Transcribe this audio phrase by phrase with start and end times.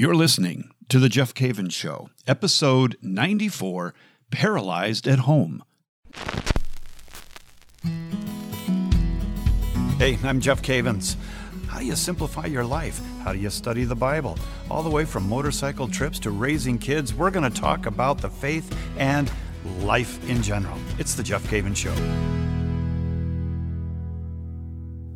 [0.00, 3.92] You're listening to The Jeff Cavins Show, episode 94
[4.30, 5.62] Paralyzed at Home.
[9.98, 11.16] Hey, I'm Jeff Cavins.
[11.66, 12.98] How do you simplify your life?
[13.24, 14.38] How do you study the Bible?
[14.70, 18.30] All the way from motorcycle trips to raising kids, we're going to talk about the
[18.30, 19.30] faith and
[19.80, 20.78] life in general.
[20.98, 22.49] It's The Jeff Cavins Show.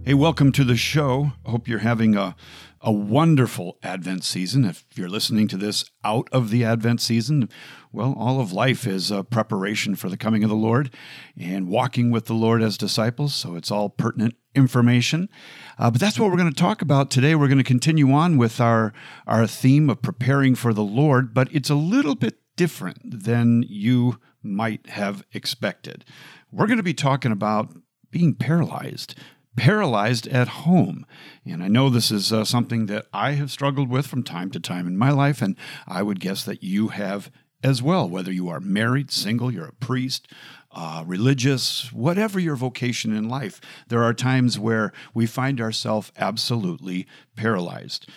[0.07, 1.33] Hey, welcome to the show.
[1.47, 2.37] Hope you're having a,
[2.83, 4.67] a wonderful Advent season.
[4.67, 7.49] If you're listening to this out of the Advent season,
[7.91, 10.91] well, all of life is a preparation for the coming of the Lord
[11.39, 13.35] and walking with the Lord as disciples.
[13.35, 15.31] So it's all pertinent information.
[15.79, 17.35] Uh, but that's what we're going to talk about today.
[17.35, 18.93] We're going to continue on with our,
[19.27, 24.21] our theme of preparing for the Lord, but it's a little bit different than you
[24.43, 26.05] might have expected.
[26.53, 27.75] We're going to be talking about
[28.11, 29.15] being paralyzed,
[29.57, 31.07] paralyzed at home.
[31.45, 34.61] And I know this is uh, something that I have struggled with from time to
[34.61, 37.31] time in my life, and I would guess that you have
[37.63, 40.29] as well, whether you are married, single, you're a priest,
[40.71, 43.61] uh, religious, whatever your vocation in life.
[43.89, 48.09] There are times where we find ourselves absolutely paralyzed.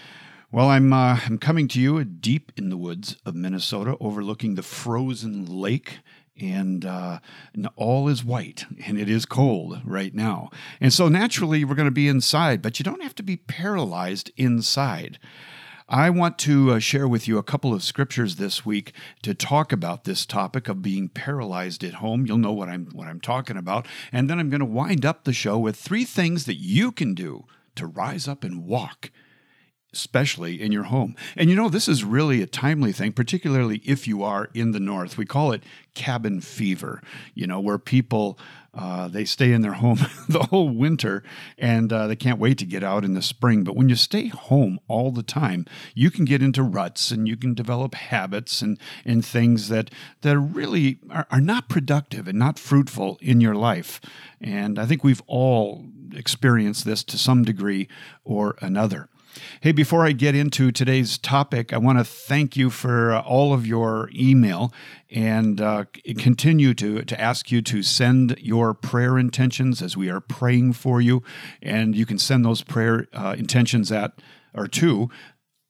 [0.52, 4.64] Well, I'm uh, I'm coming to you deep in the woods of Minnesota, overlooking the
[4.64, 6.00] frozen lake
[6.40, 7.20] and, uh,
[7.54, 10.50] and all is white and it is cold right now.
[10.80, 14.32] And so naturally, we're going to be inside, but you don't have to be paralyzed
[14.38, 15.20] inside.
[15.90, 19.72] I want to uh, share with you a couple of scriptures this week to talk
[19.72, 22.26] about this topic of being paralyzed at home.
[22.26, 25.24] You'll know what I'm what I'm talking about, and then I'm going to wind up
[25.24, 29.12] the show with three things that you can do to rise up and walk
[29.98, 31.16] especially in your home.
[31.36, 34.80] And you know, this is really a timely thing, particularly if you are in the
[34.80, 35.18] north.
[35.18, 35.64] We call it
[35.96, 37.02] cabin fever,
[37.34, 38.38] you know, where people
[38.78, 39.98] uh, they stay in their home
[40.30, 41.24] the whole winter
[41.58, 43.64] and uh, they can't wait to get out in the spring.
[43.64, 47.36] But when you stay home all the time, you can get into ruts and you
[47.36, 49.90] can develop habits and, and things that,
[50.22, 54.00] that really are, are not productive and not fruitful in your life.
[54.40, 57.88] And I think we've all experienced this to some degree
[58.24, 59.10] or another.
[59.62, 63.54] Hey, before I get into today's topic, I want to thank you for uh, all
[63.54, 64.74] of your email
[65.10, 65.86] and uh,
[66.18, 71.02] continue to, to ask you to send your prayer intentions as we are praying for
[71.02, 71.24] you.
[71.62, 74.14] And you can send those prayer uh, intentions at
[74.54, 75.10] or to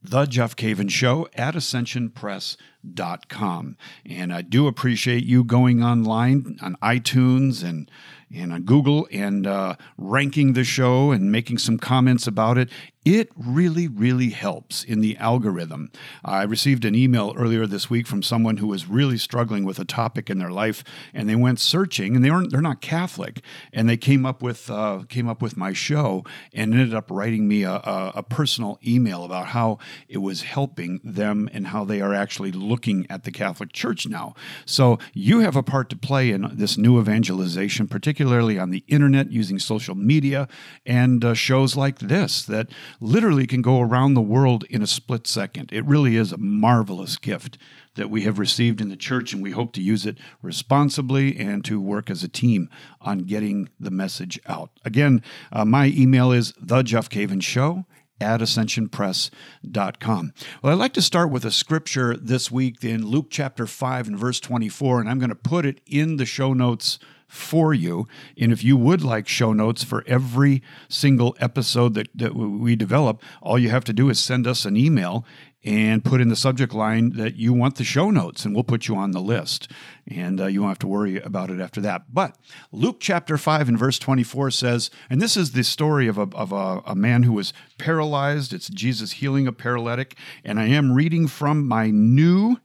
[0.01, 3.77] the Jeff Cavins Show at ascensionpress.com.
[4.05, 7.91] And I do appreciate you going online on iTunes and
[8.35, 12.69] and on Google and uh, ranking the show and making some comments about it.
[13.09, 15.91] It really, really helps in the algorithm.
[16.25, 19.85] I received an email earlier this week from someone who was really struggling with a
[19.85, 23.39] topic in their life, and they went searching, and they aren't they're not Catholic,
[23.71, 27.47] and they came up with uh, came up with my show and ended up writing
[27.47, 29.77] me a, a, a personal email about how
[30.09, 34.35] it was helping them and how they are actually looking at the Catholic Church now.
[34.65, 39.31] So you have a part to play in this new evangelization, particularly on the internet
[39.31, 40.49] using social media
[40.85, 42.67] and uh, shows like this that
[42.99, 45.71] literally can go around the world in a split second.
[45.71, 47.57] It really is a marvelous gift
[47.95, 51.65] that we have received in the church, and we hope to use it responsibly and
[51.65, 52.69] to work as a team
[53.01, 54.69] on getting the message out.
[54.85, 55.21] Again,
[55.51, 57.85] uh, my email is the Jeff Cavins Show
[58.19, 60.33] at ascensionpress.com.
[60.61, 64.17] Well, I'd like to start with a scripture this week in Luke chapter 5 and
[64.17, 68.07] verse 24, and I'm going to put it in the show notes for you.
[68.39, 73.21] And if you would like show notes for every single episode that, that we develop,
[73.41, 75.25] all you have to do is send us an email
[75.63, 78.87] and put in the subject line that you want the show notes, and we'll put
[78.87, 79.69] you on the list.
[80.07, 82.13] And uh, you won't have to worry about it after that.
[82.13, 82.37] But
[82.71, 86.53] Luke chapter 5 and verse 24 says, and this is the story of a, of
[86.53, 88.53] a, a man who was paralyzed.
[88.53, 90.15] It's Jesus healing a paralytic.
[90.45, 92.57] And I am reading from my new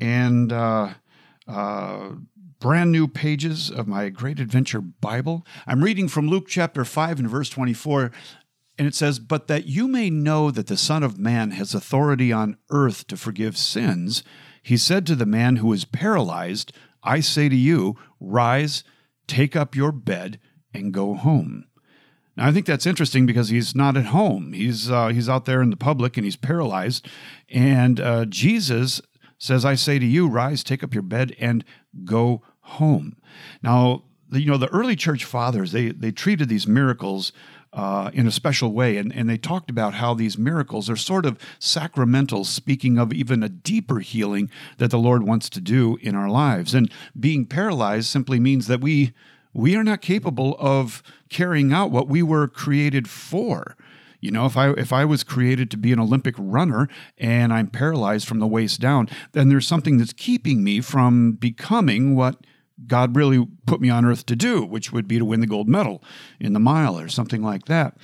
[0.00, 0.94] and uh,
[1.46, 2.10] uh,
[2.60, 5.46] brand new pages of my Great Adventure Bible.
[5.66, 8.10] I'm reading from Luke chapter 5 and verse 24.
[8.76, 12.32] And it says, But that you may know that the Son of Man has authority
[12.32, 14.22] on earth to forgive sins,
[14.62, 16.72] he said to the man who was paralyzed,
[17.02, 18.82] I say to you, rise,
[19.26, 20.40] take up your bed,
[20.74, 21.66] and go home.
[22.36, 24.52] Now, I think that's interesting because he's not at home.
[24.52, 27.08] He's uh, he's out there in the public and he's paralyzed.
[27.48, 29.00] And uh, Jesus
[29.38, 31.64] says, I say to you, rise, take up your bed, and
[32.04, 33.16] go home.
[33.62, 37.32] Now, you know, the early church fathers, they, they treated these miracles
[37.72, 38.96] uh, in a special way.
[38.96, 43.42] And, and they talked about how these miracles are sort of sacramentals, speaking of even
[43.42, 46.74] a deeper healing that the Lord wants to do in our lives.
[46.74, 49.12] And being paralyzed simply means that we
[49.54, 53.76] we are not capable of carrying out what we were created for.
[54.20, 56.88] You know, if I if I was created to be an Olympic runner
[57.18, 62.16] and I'm paralyzed from the waist down, then there's something that's keeping me from becoming
[62.16, 62.36] what
[62.86, 65.68] God really put me on earth to do, which would be to win the gold
[65.68, 66.02] medal
[66.38, 67.96] in the mile or something like that.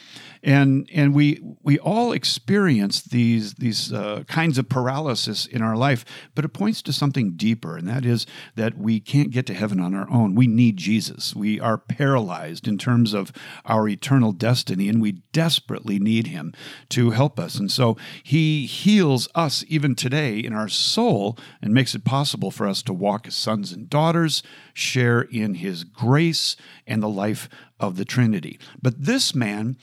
[0.44, 6.04] And and we we all experience these these uh, kinds of paralysis in our life,
[6.34, 9.80] but it points to something deeper, and that is that we can't get to heaven
[9.80, 10.34] on our own.
[10.34, 11.34] We need Jesus.
[11.34, 13.32] We are paralyzed in terms of
[13.64, 16.52] our eternal destiny, and we desperately need Him
[16.90, 17.58] to help us.
[17.58, 22.68] And so He heals us even today in our soul and makes it possible for
[22.68, 24.42] us to walk as sons and daughters,
[24.74, 26.54] share in His grace
[26.86, 27.48] and the life
[27.80, 28.58] of the Trinity.
[28.82, 29.76] But this man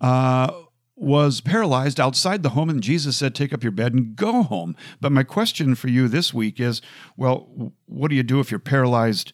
[0.00, 0.52] uh,
[0.96, 4.76] was paralyzed outside the home, and Jesus said, Take up your bed and go home.
[5.00, 6.82] But my question for you this week is
[7.16, 9.32] well, what do you do if you're paralyzed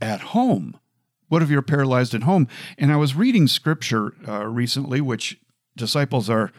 [0.00, 0.78] at home?
[1.28, 2.48] What if you're paralyzed at home?
[2.76, 5.38] And I was reading scripture uh, recently, which
[5.76, 6.52] disciples are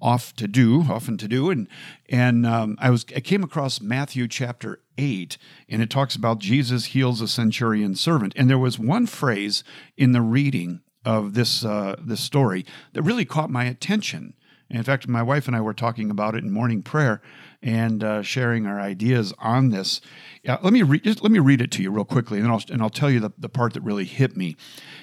[0.00, 1.66] off to do, often to do, and
[2.08, 6.86] and um, I was I came across Matthew chapter eight, and it talks about Jesus
[6.86, 9.64] heals a centurion servant, and there was one phrase
[9.96, 14.34] in the reading of this uh, this story that really caught my attention.
[14.70, 17.20] And in fact, my wife and I were talking about it in morning prayer
[17.62, 20.00] and uh, sharing our ideas on this.
[20.42, 22.62] Yeah, let me re- just let me read it to you real quickly, and I'll
[22.70, 24.56] and I'll tell you the, the part that really hit me.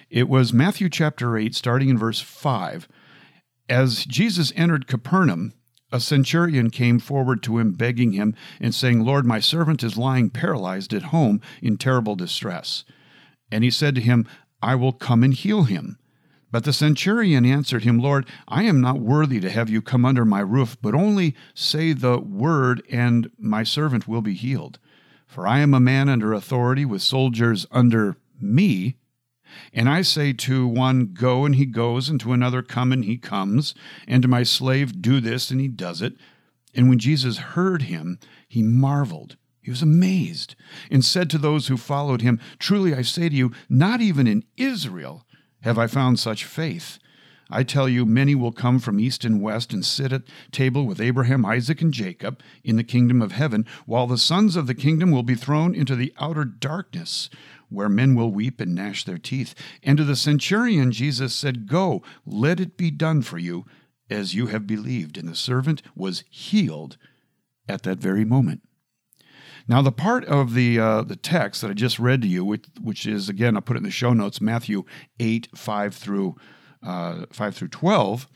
[0.10, 2.88] It was Matthew chapter eight, starting in verse five.
[3.70, 5.54] As Jesus entered Capernaum,
[5.92, 10.30] a centurion came forward to him, begging him and saying, "Lord, my servant is lying
[10.30, 12.84] paralyzed at home in terrible distress."
[13.52, 14.26] And he said to him,
[14.62, 15.98] I will come and heal him.
[16.52, 20.26] But the centurion answered him, Lord, I am not worthy to have you come under
[20.26, 24.78] my roof, but only say the word, and my servant will be healed.
[25.26, 28.98] For I am a man under authority, with soldiers under me.
[29.74, 33.18] And I say to one, Go, and he goes, and to another, Come, and he
[33.18, 33.74] comes,
[34.06, 36.16] and to my slave, Do this, and he does it.
[36.74, 40.56] And when Jesus heard him, he marveled he was amazed
[40.90, 44.44] and said to those who followed him, Truly I say to you, not even in
[44.58, 45.26] Israel
[45.62, 46.98] have I found such faith.
[47.54, 51.02] I tell you, many will come from east and west and sit at table with
[51.02, 55.12] Abraham, Isaac, and Jacob in the kingdom of heaven, while the sons of the kingdom
[55.12, 57.30] will be thrown into the outer darkness,
[57.68, 59.54] where men will weep and gnash their teeth.
[59.84, 63.66] And to the centurion Jesus said, Go, let it be done for you
[64.10, 65.18] as you have believed.
[65.18, 66.98] And the servant was healed
[67.68, 68.62] at that very moment.
[69.72, 72.66] Now, the part of the uh, the text that I just read to you, which,
[72.82, 74.84] which is again, I'll put it in the show notes, Matthew
[75.18, 76.36] eight five through
[76.86, 78.28] uh, five through twelve.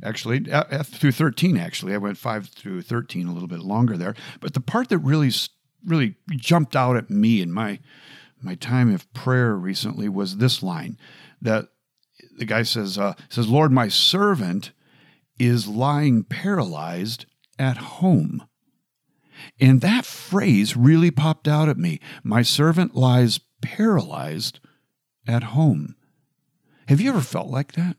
[0.00, 1.56] Actually, uh, through thirteen.
[1.56, 4.14] Actually, I went five through thirteen, a little bit longer there.
[4.38, 5.32] But the part that really
[5.84, 7.80] really jumped out at me in my
[8.40, 10.96] my time of prayer recently was this line
[11.42, 11.66] that
[12.38, 14.70] the guy says uh, says Lord, my servant
[15.36, 17.26] is lying paralyzed
[17.58, 18.44] at home.
[19.60, 22.00] And that phrase really popped out at me.
[22.22, 24.60] My servant lies paralyzed
[25.26, 25.96] at home.
[26.88, 27.96] Have you ever felt like that?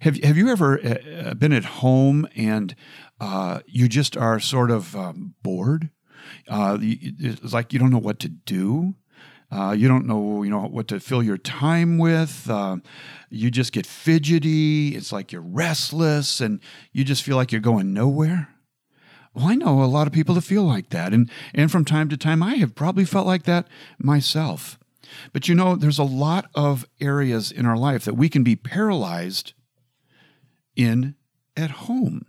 [0.00, 2.74] Have, have you ever uh, uh, been at home and
[3.20, 5.90] uh, you just are sort of um, bored?
[6.48, 8.94] Uh, it's like you don't know what to do.
[9.50, 12.50] Uh, you don't know, you know, what to fill your time with.
[12.50, 12.78] Uh,
[13.30, 14.96] you just get fidgety.
[14.96, 16.60] It's like you're restless, and
[16.92, 18.48] you just feel like you're going nowhere.
[19.36, 21.12] Well, I know a lot of people that feel like that.
[21.12, 24.78] And, and from time to time, I have probably felt like that myself.
[25.34, 28.56] But you know, there's a lot of areas in our life that we can be
[28.56, 29.52] paralyzed
[30.74, 31.16] in
[31.54, 32.24] at home.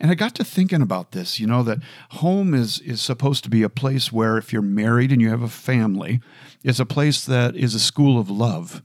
[0.00, 1.80] And I got to thinking about this, you know, that
[2.12, 5.42] home is, is supposed to be a place where if you're married and you have
[5.42, 6.20] a family,
[6.64, 8.82] it's a place that is a school of love.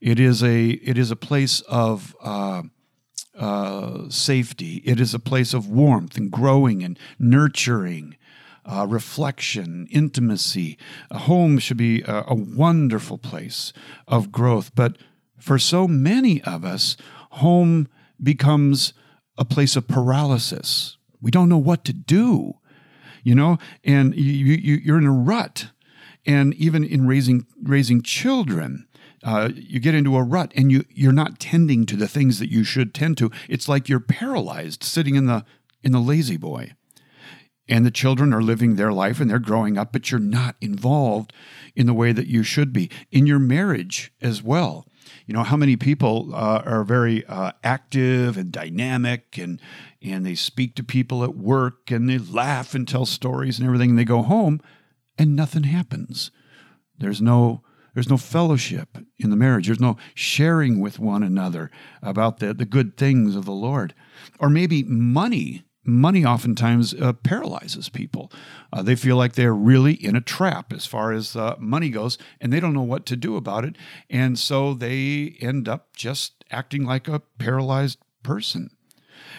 [0.00, 2.62] It is a, it is a place of, uh,
[3.40, 4.82] uh, safety.
[4.84, 8.16] It is a place of warmth and growing and nurturing,
[8.66, 10.76] uh, reflection, intimacy.
[11.10, 13.72] A home should be a, a wonderful place
[14.06, 14.74] of growth.
[14.74, 14.98] But
[15.38, 16.98] for so many of us,
[17.30, 17.88] home
[18.22, 18.92] becomes
[19.38, 20.98] a place of paralysis.
[21.22, 22.54] We don't know what to do,
[23.24, 25.70] you know, and you, you, you're in a rut.
[26.26, 28.86] And even in raising raising children,
[29.22, 32.50] uh, you get into a rut and you you're not tending to the things that
[32.50, 33.30] you should tend to.
[33.48, 35.44] It's like you're paralyzed sitting in the
[35.82, 36.72] in the La-Z-Boy.
[37.68, 41.32] And the children are living their life and they're growing up, but you're not involved
[41.76, 42.90] in the way that you should be.
[43.12, 44.86] In your marriage as well.
[45.24, 49.60] You know, how many people uh, are very uh, active and dynamic and,
[50.02, 53.90] and they speak to people at work and they laugh and tell stories and everything,
[53.90, 54.60] and they go home
[55.16, 56.32] and nothing happens.
[56.98, 57.62] There's no
[57.94, 59.66] There's no fellowship in the marriage.
[59.66, 61.70] There's no sharing with one another
[62.02, 63.94] about the, the good things of the Lord.
[64.38, 65.64] Or maybe money.
[65.82, 68.30] Money oftentimes uh, paralyzes people.
[68.70, 72.18] Uh, they feel like they're really in a trap as far as uh, money goes,
[72.38, 73.76] and they don't know what to do about it.
[74.10, 78.70] And so they end up just acting like a paralyzed person.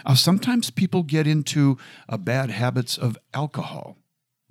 [0.03, 1.77] Uh, sometimes people get into
[2.09, 4.00] uh, bad habits of alcohol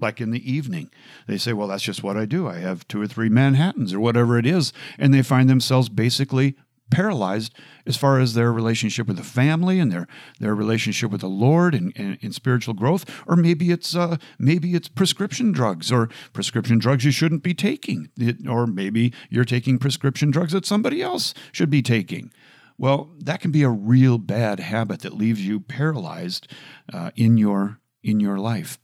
[0.00, 0.90] like in the evening.
[1.26, 2.48] They say, well, that's just what I do.
[2.48, 4.72] I have two or three Manhattans or whatever it is.
[4.98, 6.56] And they find themselves basically
[6.90, 7.54] paralyzed
[7.86, 10.06] as far as their relationship with the family and their
[10.38, 14.88] their relationship with the Lord and, and spiritual growth, or maybe it's uh, maybe it's
[14.88, 20.30] prescription drugs or prescription drugs you shouldn't be taking, it, or maybe you're taking prescription
[20.30, 22.32] drugs that somebody else should be taking.
[22.76, 26.48] Well, that can be a real bad habit that leaves you paralyzed
[26.92, 28.78] uh, in your in your life.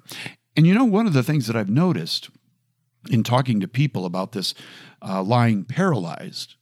[0.56, 2.30] And you know, one of the things that I've noticed
[3.10, 4.54] in talking to people about this
[5.02, 6.54] uh, lying paralyzed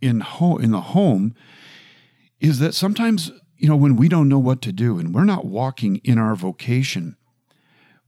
[0.00, 1.34] in ho- in the home
[2.40, 5.46] is that sometimes you know when we don't know what to do and we're not
[5.46, 7.16] walking in our vocation,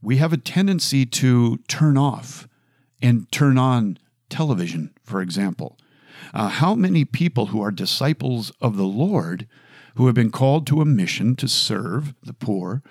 [0.01, 2.47] we have a tendency to turn off
[3.01, 3.97] and turn on
[4.29, 5.77] television, for example.
[6.33, 9.47] Uh, how many people who are disciples of the Lord,
[9.95, 12.81] who have been called to a mission to serve the poor,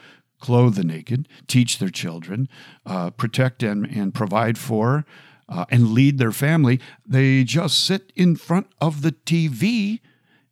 [0.40, 2.49] clothe the naked, teach their children,
[2.85, 5.04] uh, protect and, and provide for,
[5.49, 6.80] uh, and lead their family.
[7.06, 10.00] They just sit in front of the TV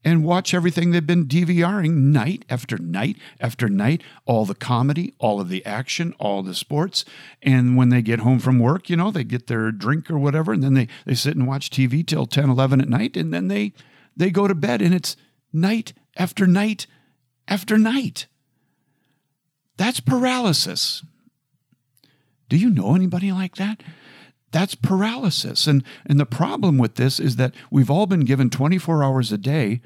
[0.04, 5.40] and watch everything they've been DVRing night after night after night, all the comedy, all
[5.40, 7.04] of the action, all the sports.
[7.42, 10.52] And when they get home from work, you know, they get their drink or whatever,
[10.52, 13.48] and then they, they sit and watch TV till 10, 11 at night, and then
[13.48, 13.72] they,
[14.16, 15.16] they go to bed, and it's
[15.52, 16.86] night after night
[17.48, 18.26] after night.
[19.78, 21.02] That's paralysis.
[22.48, 23.82] Do you know anybody like that?
[24.50, 25.66] That's paralysis.
[25.66, 29.38] And, and the problem with this is that we've all been given 24 hours a
[29.38, 29.80] day,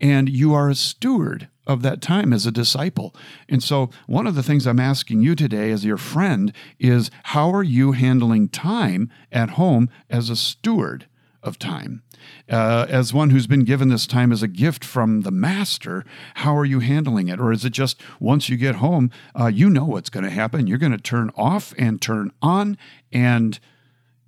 [0.00, 3.14] and you are a steward of that time as a disciple.
[3.48, 7.52] And so, one of the things I'm asking you today as your friend is how
[7.52, 11.06] are you handling time at home as a steward
[11.46, 12.02] of time?
[12.50, 16.56] Uh, as one who's been given this time as a gift from the master, how
[16.56, 17.40] are you handling it?
[17.40, 20.66] Or is it just once you get home, uh, you know what's going to happen?
[20.66, 22.76] You're going to turn off and turn on,
[23.12, 23.58] and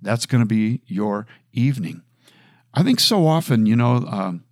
[0.01, 2.03] that's going to be your evening.
[2.73, 4.43] I think so often, you know, um,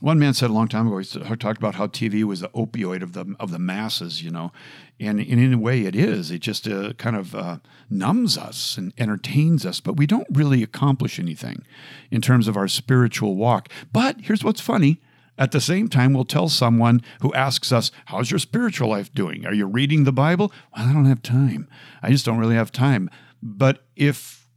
[0.00, 3.02] one man said a long time ago, he talked about how TV was the opioid
[3.02, 4.50] of the of the masses, you know,
[4.98, 6.30] and, and in a way it is.
[6.30, 7.58] It just uh, kind of uh,
[7.90, 11.64] numbs us and entertains us, but we don't really accomplish anything
[12.10, 13.68] in terms of our spiritual walk.
[13.92, 15.00] But here's what's funny.
[15.38, 19.46] At the same time, we'll tell someone who asks us, How's your spiritual life doing?
[19.46, 20.52] Are you reading the Bible?
[20.76, 21.68] Well, I don't have time.
[22.02, 23.08] I just don't really have time.
[23.42, 24.48] But if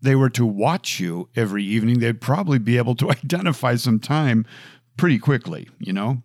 [0.00, 4.46] they were to watch you every evening, they'd probably be able to identify some time
[5.00, 6.22] pretty quickly, you know?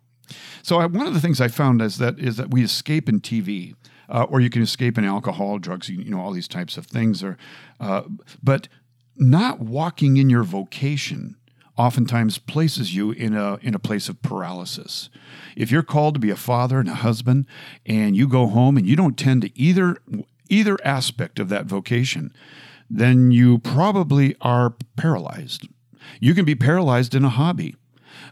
[0.62, 3.20] So I, one of the things I found is that is that we escape in
[3.20, 3.74] TV,
[4.10, 7.24] uh, or you can escape in alcohol, drugs, you, know, all these types of things.
[7.24, 7.38] Or,
[7.80, 8.02] uh,
[8.42, 8.68] but
[9.16, 11.36] not walking in your vocation
[11.78, 15.08] oftentimes places you in a in a place of paralysis.
[15.56, 17.46] If you're called to be a father and a husband,
[17.86, 19.96] and you go home and you don't tend to either
[20.50, 22.30] either aspect of that vocation,
[22.90, 25.66] then you probably are paralyzed.
[26.20, 27.74] You can be paralyzed in a hobby.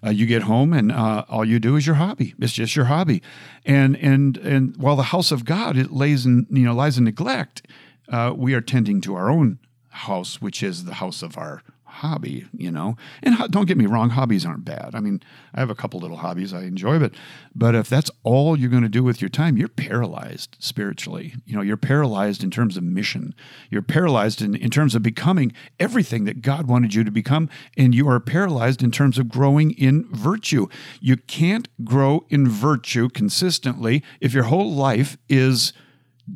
[0.05, 2.35] Uh, you get home and uh, all you do is your hobby.
[2.39, 3.23] It's just your hobby,
[3.65, 7.05] and and and while the house of God it lays in you know lies in
[7.05, 7.67] neglect,
[8.09, 9.59] uh, we are tending to our own
[9.91, 11.63] house, which is the house of our
[11.95, 12.97] hobby, you know.
[13.23, 14.91] And don't get me wrong, hobbies aren't bad.
[14.95, 15.23] I mean,
[15.55, 17.13] I have a couple little hobbies I enjoy, but
[17.55, 21.35] but if that's all you're going to do with your time, you're paralyzed spiritually.
[21.47, 23.35] You know, you're paralyzed in terms of mission.
[23.71, 27.95] You're paralyzed in, in terms of becoming everything that God wanted you to become, and
[27.95, 30.67] you are paralyzed in terms of growing in virtue.
[31.01, 35.73] You can't grow in virtue consistently if your whole life is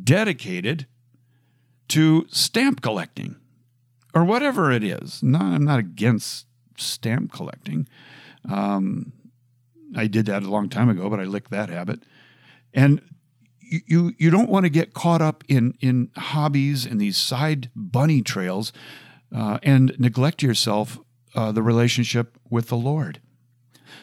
[0.05, 0.87] dedicated
[1.89, 3.37] to stamp collecting
[4.15, 5.23] or whatever it is.
[5.23, 6.47] Not, I'm not against
[6.77, 7.89] stamp collecting.
[8.49, 9.13] Um,
[9.97, 12.03] I did that a long time ago, but I licked that habit.
[12.73, 13.03] And
[13.61, 18.23] you, you, don't want to get caught up in, in hobbies and these side bunny
[18.23, 18.73] trails
[19.35, 20.99] uh, and neglect yourself,
[21.35, 23.21] uh, the relationship with the Lord.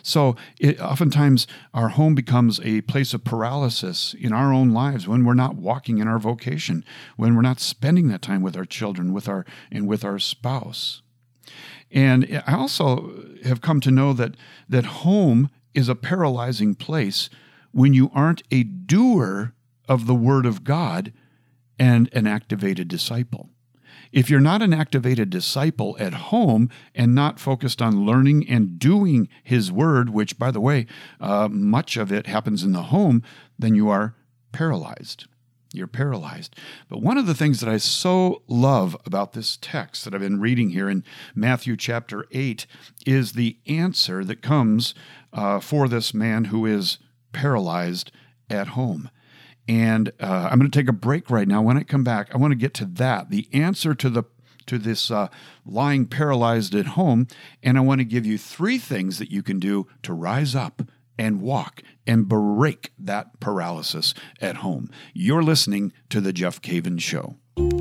[0.06, 5.26] So it, oftentimes our home becomes a place of paralysis in our own lives when
[5.26, 6.86] we're not walking in our vocation,
[7.18, 11.02] when we're not spending that time with our children, with our and with our spouse.
[11.90, 14.36] And I also have come to know that
[14.70, 17.32] that home is a paralyzing place
[17.72, 19.56] when you aren't a doer
[19.90, 21.14] of the word of God
[21.80, 23.50] and an activated disciple.
[24.12, 29.28] If you're not an activated disciple at home and not focused on learning and doing
[29.44, 30.86] His Word, which, by the way,
[31.20, 33.24] uh, much of it happens in the home,
[33.58, 34.16] then you are
[34.52, 35.28] paralyzed.
[35.74, 36.56] You're paralyzed.
[36.88, 40.40] But one of the things that I so love about this text that I've been
[40.40, 42.66] reading here in Matthew chapter 8
[43.06, 44.96] is the answer that comes
[45.34, 47.00] uh, for this man who is
[47.34, 48.12] paralyzed
[48.50, 49.10] at home.
[49.68, 51.62] And uh, I'm going to take a break right now.
[51.62, 54.24] When I come back, I want to get to that the answer to the
[54.68, 55.28] to this uh,
[55.66, 57.28] lying paralyzed at home,
[57.62, 60.82] and I want to give you three things that you can do to rise up
[61.18, 64.90] and walk and break that paralysis at home.
[65.14, 67.36] You're listening to the Jeff Cavins Show.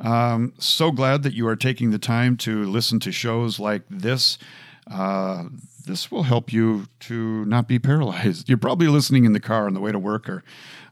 [0.00, 4.38] Um, so glad that you are taking the time to listen to shows like this.
[4.90, 5.44] Uh,
[5.86, 8.48] this will help you to not be paralyzed.
[8.48, 10.42] You're probably listening in the car on the way to work or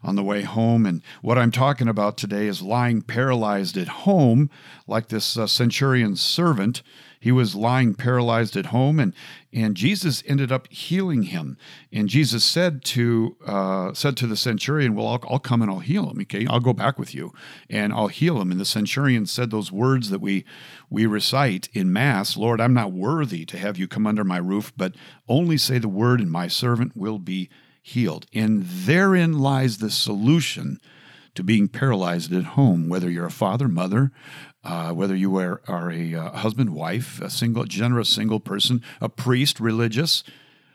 [0.03, 0.87] on the way home.
[0.87, 4.51] And what I'm talking about today is lying paralyzed at home,
[4.87, 6.83] like this uh, centurion's servant.
[7.21, 9.13] He was lying paralyzed at home, and
[9.53, 11.57] and Jesus ended up healing him.
[11.93, 15.81] And Jesus said to uh, said to the centurion, "Well, I'll, I'll come and I'll
[15.81, 16.21] heal him.
[16.21, 17.33] Okay, I'll go back with you,
[17.69, 20.45] and I'll heal him." And the centurion said those words that we
[20.91, 24.73] we recite in Mass: "Lord, I'm not worthy to have you come under my roof,
[24.77, 24.95] but
[25.29, 27.49] only say the word, and my servant will be."
[27.81, 28.27] healed.
[28.35, 30.79] And therein lies the solution
[31.35, 34.11] to being paralyzed at home, whether you're a father, mother,
[34.65, 39.09] uh, whether you are, are a uh, husband, wife, a single, generous single person, a
[39.09, 40.25] priest, religious,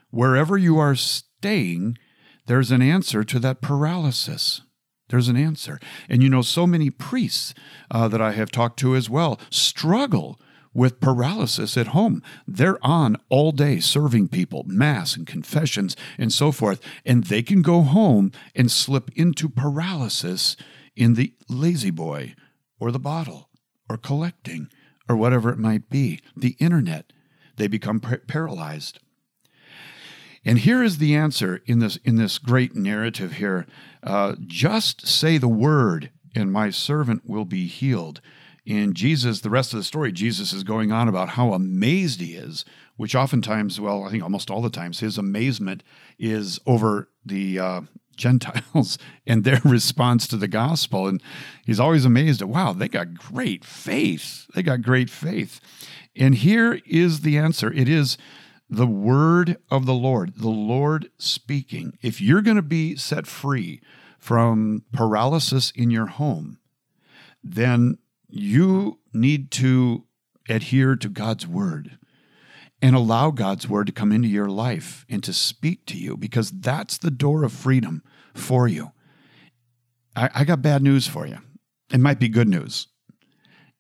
[0.10, 1.98] wherever you are staying,
[2.45, 4.62] there's an answer to that paralysis.
[5.10, 5.79] There's an answer.
[6.10, 7.53] And you know, so many priests
[7.91, 10.39] uh, that I have talked to as well struggle
[10.74, 12.22] with paralysis at home.
[12.48, 17.62] They're on all day serving people, Mass and confessions and so forth, and they can
[17.62, 20.55] go home and slip into paralysis
[20.96, 22.36] in the La-Z-Boy
[22.79, 23.50] or the bottle
[23.90, 24.70] or collecting
[25.07, 27.12] or whatever it might be, the internet.
[27.57, 29.00] They become par- paralyzed.
[30.46, 33.66] And here is the answer in this in this great narrative here.
[34.01, 38.20] Uh, just say the word, and my servant will be healed.
[38.65, 42.33] In Jesus, the rest of the story, Jesus is going on about how amazed he
[42.33, 42.63] is,
[42.95, 45.83] which oftentimes, well, I think almost all the times, his amazement
[46.17, 47.81] is over the uh,
[48.15, 51.07] Gentiles and their response to the gospel.
[51.07, 51.21] And
[51.65, 54.45] he's always amazed at, wow, they got great faith.
[54.53, 55.59] They got great faith.
[56.15, 58.17] And here is the answer it is
[58.69, 61.97] the word of the Lord, the Lord speaking.
[62.01, 63.81] If you're going to be set free
[64.19, 66.59] from paralysis in your home,
[67.43, 67.97] then
[68.35, 70.05] you need to
[70.50, 72.00] adhere to God's word
[72.81, 76.50] and allow God's word to come into your life and to speak to you because
[76.50, 78.01] that's the door of freedom
[78.33, 78.91] for you.
[80.15, 81.37] I, I got bad news for you.
[81.91, 82.87] It might be good news.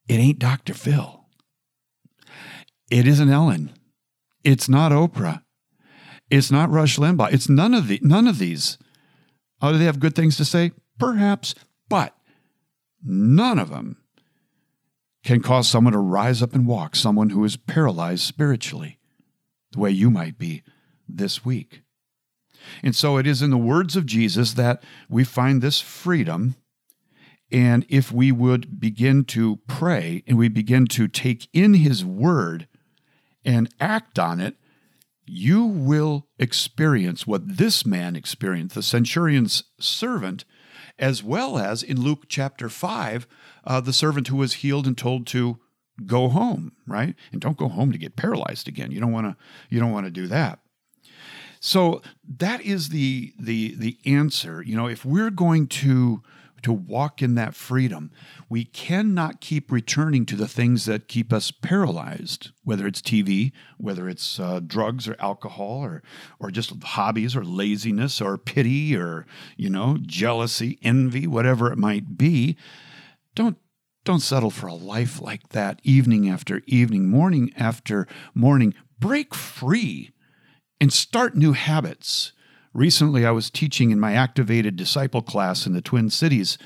[0.07, 0.75] It ain't Dr.
[0.75, 1.25] Phil.
[2.91, 3.71] It isn't Ellen.
[4.43, 5.41] It's not Oprah.
[6.29, 7.33] It's not Rush Limbaugh.
[7.33, 8.77] It's none of the none of these.
[9.63, 10.73] Oh, do they have good things to say?
[10.99, 11.55] Perhaps,
[11.89, 12.15] but
[13.03, 14.02] none of them
[15.23, 18.99] can cause someone to rise up and walk, someone who is paralyzed spiritually,
[19.71, 20.63] the way you might be
[21.07, 21.81] this week.
[22.81, 26.55] And so it is in the words of Jesus that we find this freedom.
[27.51, 32.67] And if we would begin to pray and we begin to take in his word
[33.45, 34.55] and act on it,
[35.25, 40.45] you will experience what this man experienced, the centurion's servant,
[40.99, 43.27] as well as in Luke chapter 5,
[43.65, 45.59] uh, the servant who was healed and told to
[46.05, 47.15] go home, right?
[47.31, 48.91] And don't go home to get paralyzed again.
[48.91, 49.35] You don't want to
[49.69, 50.59] you don't want to do that.
[51.59, 52.01] So
[52.37, 54.61] that is the the the answer.
[54.61, 56.21] You know, if we're going to
[56.63, 58.11] to walk in that freedom,
[58.49, 64.09] we cannot keep returning to the things that keep us paralyzed, whether it's TV, whether
[64.09, 66.01] it's uh, drugs or alcohol, or
[66.39, 69.25] or just hobbies or laziness or pity or
[69.57, 72.57] you know jealousy, envy, whatever it might be.
[73.35, 73.57] Don't
[74.03, 78.73] don't settle for a life like that evening after evening, morning after morning.
[78.99, 80.11] Break free
[80.79, 82.33] and start new habits.
[82.73, 86.57] Recently, I was teaching in my activated disciple class in the Twin Cities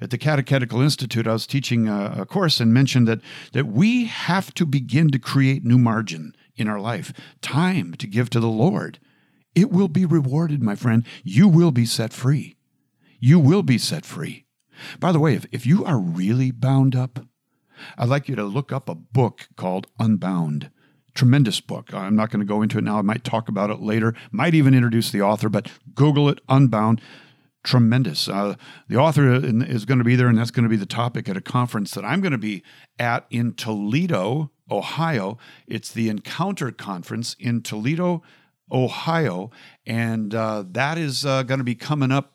[0.00, 1.26] at the Catechetical Institute.
[1.26, 3.20] I was teaching a, a course and mentioned that,
[3.52, 8.30] that we have to begin to create new margin in our life, time to give
[8.30, 8.98] to the Lord,
[9.54, 11.06] it will be rewarded, my friend.
[11.22, 12.56] You will be set free.
[13.20, 14.46] You will be set free.
[14.98, 17.20] By the way, if, if you are really bound up,
[17.96, 20.70] I'd like you to look up a book called Unbound.
[21.14, 21.94] Tremendous book.
[21.94, 22.98] I'm not going to go into it now.
[22.98, 27.00] I might talk about it later, might even introduce the author, but Google it, Unbound.
[27.62, 28.28] Tremendous.
[28.28, 28.56] Uh,
[28.88, 31.36] the author is going to be there, and that's going to be the topic at
[31.36, 32.62] a conference that I'm going to be
[32.98, 35.38] at in Toledo, Ohio.
[35.66, 38.22] It's the Encounter Conference in Toledo,
[38.70, 39.50] Ohio,
[39.86, 42.34] and uh, that is uh, going to be coming up.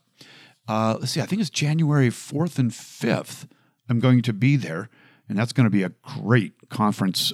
[0.67, 3.47] Uh, let's see, I think it's January 4th and 5th.
[3.89, 4.89] I'm going to be there,
[5.27, 7.33] and that's going to be a great conference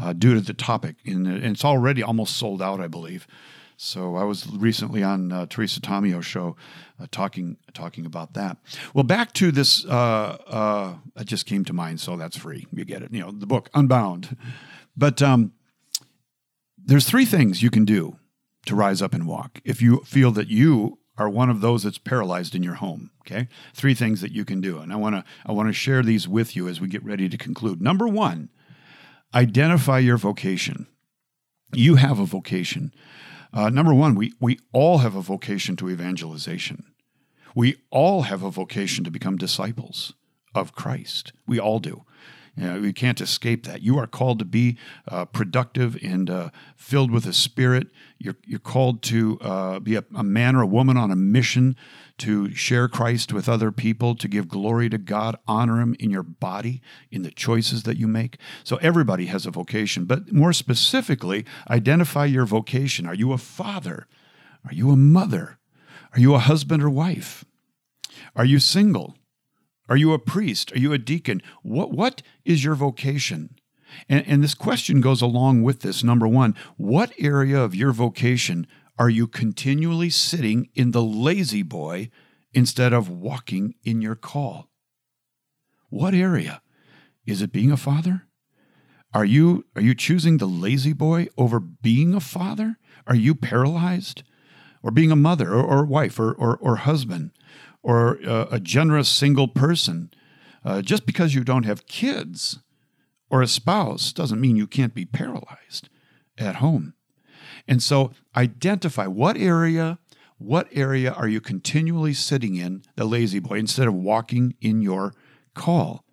[0.00, 0.96] uh, due to the topic.
[1.04, 3.26] And, it's already almost sold out, I believe.
[3.76, 6.56] So I was recently on uh, Teresa Tomeo show
[7.00, 8.56] uh, talking talking about that.
[8.92, 9.84] Well, back to this.
[9.84, 12.66] Uh, uh, it just came to mind, so that's free.
[12.72, 13.12] You get it.
[13.12, 14.36] You know the book Unbound.
[14.96, 15.52] But um,
[16.76, 18.18] there's three things you can do
[18.66, 21.98] to rise up and walk if you feel that you are one of those that's
[21.98, 25.24] paralyzed in your home okay three things that you can do and i want to
[25.46, 28.48] i want to share these with you as we get ready to conclude number one
[29.34, 30.86] identify your vocation.
[31.72, 32.94] You have a vocation.
[33.52, 36.84] Uh, number one, we, we all have a vocation to evangelization.
[37.54, 40.12] We all have a vocation to become disciples
[40.54, 41.32] of Christ.
[41.46, 42.04] We all do.
[42.58, 43.82] You know, we can't escape that.
[43.82, 47.86] You are called to be uh, productive and uh, filled with the Spirit.
[48.18, 51.76] You're, you're called to uh, be a, a, man or a woman on a mission
[52.18, 56.24] to share Christ with other people, to give glory to God, honor Him in your
[56.24, 58.38] body, in the choices that you make.
[58.64, 63.06] So everybody has a vocation, but more specifically, identify your vocation.
[63.06, 64.08] Are you a father?
[64.64, 65.58] Are you a mother?
[66.12, 67.44] Are you a husband or wife?
[68.34, 69.17] Are you single?
[69.88, 70.72] Are you a priest?
[70.72, 71.42] Are you a deacon?
[71.62, 73.56] What, what is your vocation?
[74.08, 76.04] And, and this question goes along with this.
[76.04, 78.66] Number one, what area of your vocation
[78.98, 82.10] are you continually sitting in the La-Z-Boy
[82.52, 84.68] instead of walking in your call?
[85.88, 86.62] What area?
[87.26, 88.24] Is it being a father?
[89.14, 92.76] Are you are you choosing the La-Z-Boy over being a father?
[93.06, 94.22] Are you paralyzed?
[94.82, 97.32] Or being a mother or, or wife or, or, or husband?
[97.82, 100.10] Or uh, a generous single person.
[100.64, 102.58] Uh, just because you don't have kids
[103.30, 105.88] or a spouse doesn't mean you can't be paralyzed
[106.36, 106.94] at home.
[107.66, 109.98] And so identify what area
[110.38, 115.12] what area are you continually sitting in the La-Z-Boy instead of walking in your
[115.54, 116.04] call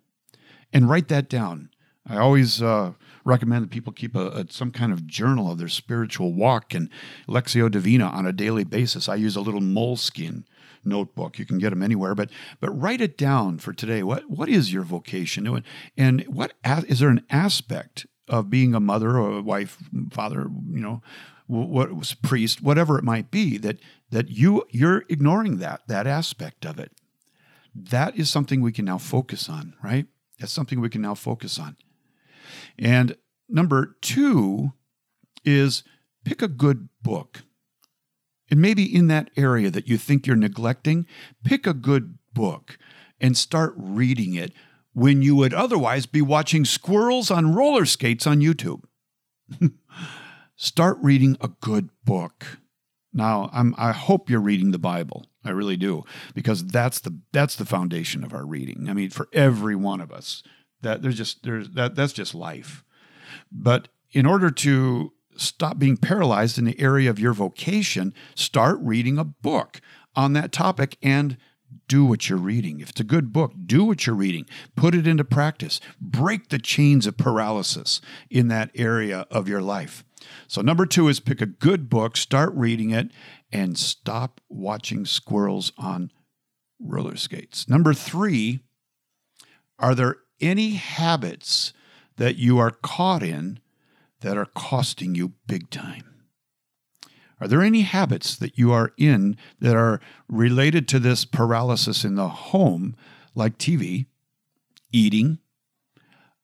[0.72, 1.70] and write that down
[2.04, 2.92] i always uh,
[3.24, 6.90] recommend that people keep a, a, some kind of journal of their spiritual walk and
[7.28, 10.42] lectio divina on a daily basis i use a little Moleskine
[10.86, 11.38] notebook.
[11.38, 14.02] You can get them anywhere, but but write it down for today.
[14.02, 15.62] What what is your vocation,
[15.96, 19.78] and what is there an aspect of being a mother or a wife,
[20.10, 21.02] father, you know,
[21.46, 23.78] what was priest, whatever it might be, that
[24.10, 26.92] that you you're ignoring that that aspect of it.
[27.74, 30.06] That is something we can now focus on, right?
[30.38, 31.76] That's something we can now focus on.
[32.78, 33.16] And
[33.48, 34.72] number two
[35.44, 35.82] is
[36.24, 37.42] pick a good book.
[38.50, 41.06] And maybe in that area that you think you're neglecting,
[41.44, 42.78] pick a good book
[43.20, 44.52] and start reading it
[44.92, 48.84] when you would otherwise be watching squirrels on roller skates on YouTube.
[50.56, 52.58] start reading a good book.
[53.12, 55.26] Now, I'm, I hope you're reading the Bible.
[55.44, 56.04] I really do,
[56.34, 58.88] because that's the that's the foundation of our reading.
[58.90, 60.42] I mean, for every one of us,
[60.82, 62.84] that there's just there's that that's just life.
[63.52, 69.18] But in order to stop being paralyzed in the area of your vocation, start reading
[69.18, 69.80] a book
[70.14, 71.36] on that topic and
[71.88, 72.80] do what you're reading.
[72.80, 74.46] If it's a good book, do what you're reading.
[74.74, 75.80] Put it into practice.
[76.00, 80.04] Break the chains of paralysis in that area of your life.
[80.48, 83.10] So, number two is pick a good book, start reading it,
[83.52, 86.10] and stop watching squirrels on
[86.80, 87.68] roller skates.
[87.68, 88.60] Number three,
[89.78, 91.72] are there any habits
[92.16, 93.60] that you are caught in
[94.26, 96.26] that are costing you big time?
[97.40, 102.16] Are there any habits that you are in that are related to this paralysis in
[102.16, 102.96] the home,
[103.36, 104.06] like TV,
[104.90, 105.38] eating,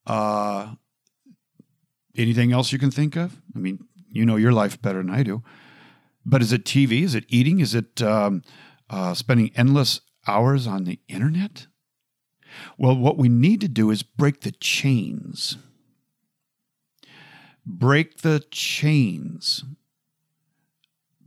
[0.06, 0.76] uh,
[2.16, 3.42] anything else you can think of?
[3.56, 5.42] I mean, you know your life better than I do.
[6.24, 7.02] But is it TV?
[7.02, 7.58] Is it eating?
[7.58, 8.44] Is it um,
[8.90, 11.66] uh, spending endless hours on the internet?
[12.78, 15.56] Well, what we need to do is break the chains
[17.64, 19.64] Break the chains.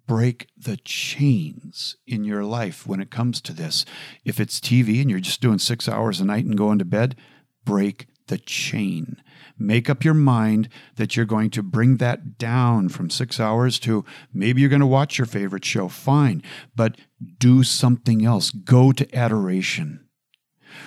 [0.07, 3.85] Break the chains in your life when it comes to this.
[4.23, 7.15] If it's TV and you're just doing six hours a night and going to bed,
[7.63, 9.21] break the chain.
[9.57, 14.03] Make up your mind that you're going to bring that down from six hours to
[14.33, 15.87] maybe you're going to watch your favorite show.
[15.87, 16.43] Fine.
[16.75, 16.97] But
[17.39, 18.51] do something else.
[18.51, 20.04] Go to adoration.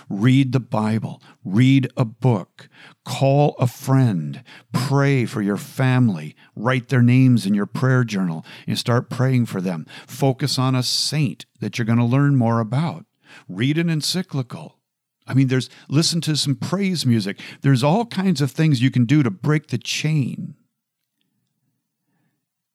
[0.08, 2.68] Read the Bible, read a book,
[3.04, 8.78] call a friend, pray for your family, write their names in your prayer journal and
[8.78, 9.86] start praying for them.
[10.06, 13.04] Focus on a saint that you're going to learn more about.
[13.48, 14.78] Read an encyclical.
[15.26, 17.38] I mean, there's listen to some praise music.
[17.60, 20.54] There's all kinds of things you can do to break the chain.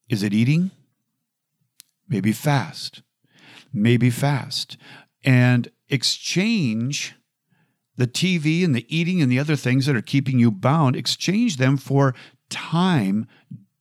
[0.07, 0.69] Is it eating?
[2.07, 3.01] Maybe fast.
[3.73, 4.77] Maybe fast.
[5.23, 7.15] And exchange
[7.95, 11.57] the TV and the eating and the other things that are keeping you bound, exchange
[11.57, 12.15] them for
[12.49, 13.27] time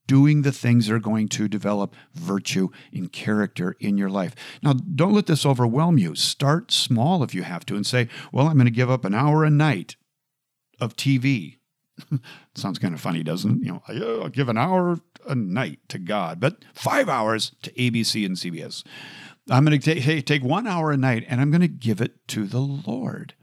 [0.07, 4.35] doing the things that are going to develop virtue and character in your life.
[4.63, 6.15] Now, don't let this overwhelm you.
[6.15, 9.15] Start small if you have to and say, well, I'm going to give up an
[9.15, 9.97] hour a night
[10.81, 11.57] of TV.
[12.55, 13.67] Sounds kind of funny, doesn't it?
[13.67, 18.27] You know, I'll give an hour a night to God, but five hours to ABC
[18.27, 18.85] and CBS.
[19.51, 22.27] I'm going to take, take one hour a night and I'm going to give it
[22.29, 23.35] to the Lord.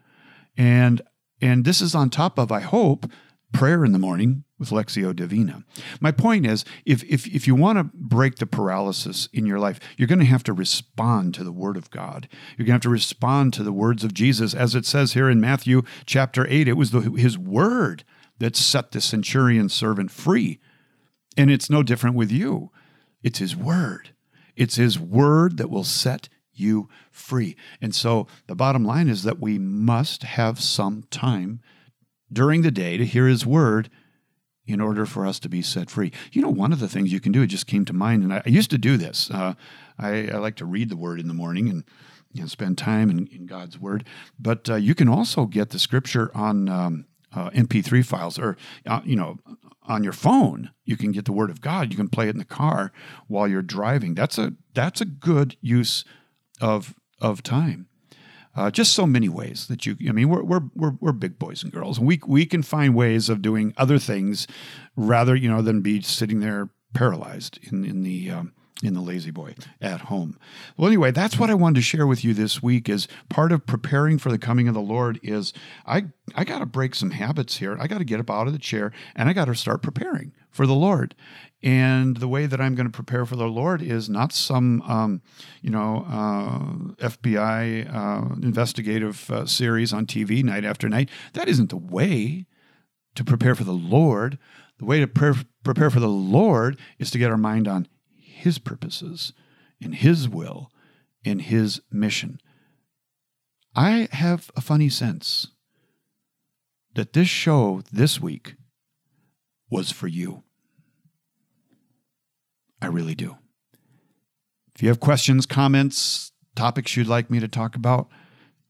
[0.58, 1.02] And
[1.42, 3.06] and this is on top of, I hope,
[3.54, 5.64] prayer in the morning with Lectio Divina.
[6.00, 9.80] My point is, if, if, if you want to break the paralysis in your life,
[9.98, 12.28] you're going to have to respond to the Word of God.
[12.58, 14.54] You're going to have to respond to the words of Jesus.
[14.54, 18.04] As it says here in Matthew chapter 8, it was the, his Word
[18.40, 20.60] that set the centurion servant free.
[21.38, 22.72] And it's no different with you.
[23.24, 24.12] It's his Word.
[24.60, 27.56] It's his Word that will set you free.
[27.82, 31.62] And so the bottom line is that we must have some time
[32.32, 33.90] during the day to hear his word
[34.68, 36.12] in order for us to be set free.
[36.32, 38.34] You know, one of the things you can do, it just came to mind, and
[38.34, 39.32] I, I used to do this.
[39.32, 39.56] Uh,
[39.98, 41.84] I, I, like to read the word in the morning and
[42.34, 44.06] you know, spend time in, in, God's word.
[44.38, 49.02] But uh, you can also get the scripture on um, uh, MP3 files or, uh,
[49.04, 49.38] you know,
[49.84, 50.72] on your phone.
[50.86, 51.92] You can get the word of God.
[51.92, 52.92] You can play it in the car
[53.28, 54.14] while you're driving.
[54.14, 56.06] That's a that's a good use
[56.62, 57.88] of of time.
[58.56, 59.96] Uh, just so many ways that you.
[60.08, 62.96] I mean, we're, we're we're we're big boys and girls, and we we can find
[62.96, 64.48] ways of doing other things
[64.96, 69.56] rather, you know, than be sitting there paralyzed in in the um, in the La-Z-Boy
[69.82, 70.38] at home.
[70.78, 72.88] Well, anyway, that's what I wanted to share with you this week.
[72.88, 75.54] Is part of preparing for the coming of the Lord is
[75.86, 77.78] I I got to break some habits here.
[77.80, 80.32] I got to get up out of the chair and I got to start preparing
[80.50, 81.16] for the Lord.
[81.62, 85.22] And the way that I'm going to prepare for the Lord is not some, um,
[85.62, 91.10] you know, uh, FBI uh, investigative uh, series on TV night after night.
[91.34, 92.46] That isn't the way
[93.16, 94.38] to prepare for the Lord.
[94.78, 97.90] The way to pre- prepare for the Lord is to get our mind on
[98.40, 99.34] His purposes,
[99.80, 100.72] in His will,
[101.24, 102.40] in His mission.
[103.76, 105.48] I have a funny sense
[106.96, 108.56] that this show this week
[109.70, 110.44] was for you.
[112.82, 113.38] I really do.
[114.74, 118.08] If you have questions, comments, topics you'd like me to talk about,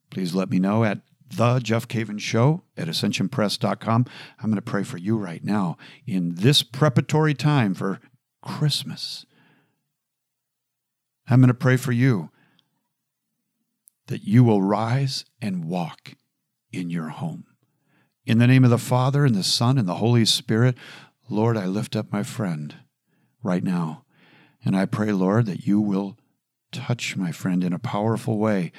[0.10, 4.06] please let me know at the Jeff Cavins Show at ascensionpress.com.
[4.40, 5.78] I'm going to pray for you right now
[6.08, 8.00] in this preparatory time for
[8.42, 9.26] Christmas.
[11.30, 12.32] I'm going to pray for you
[14.08, 16.14] that you will rise and walk
[16.72, 17.46] in your home.
[18.26, 20.76] In the name of the Father, and the Son, and the Holy Spirit,
[21.30, 22.76] Lord, I lift up my friend
[23.44, 24.06] right now.
[24.66, 26.18] And I pray, Lord, that you will
[26.72, 28.72] touch my friend in a powerful way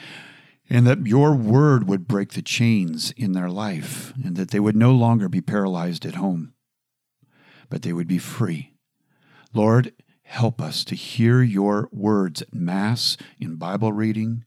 [0.68, 4.76] and that your word would break the chains in their life and that they would
[4.76, 6.54] no longer be paralyzed at home,
[7.68, 8.72] but they would be free.
[9.52, 9.92] Lord,
[10.30, 14.44] help us to hear your words at Mass, in Bible reading,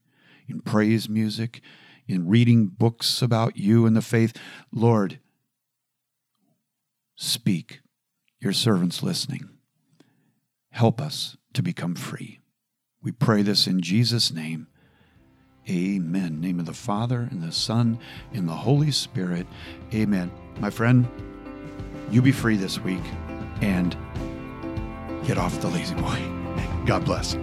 [0.48, 1.60] in praise music,
[2.08, 4.34] in reading books about you and the faith.
[4.72, 5.19] Lord,
[7.15, 7.82] speak.
[8.39, 9.50] Your servant's listening.
[10.69, 12.39] Help us to become free.
[13.02, 14.67] We pray this in Jesus' name.
[15.69, 16.39] Amen.
[16.39, 18.00] Name of the Father and the Son
[18.34, 19.48] and the Holy Spirit.
[19.93, 20.32] Amen.
[20.62, 21.10] My friend,
[22.10, 23.04] you be free this week
[23.62, 23.98] and
[25.26, 26.20] get off the La-Z-Boy.
[26.86, 27.38] God bless.